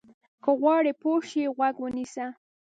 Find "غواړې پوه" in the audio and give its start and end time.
0.59-1.21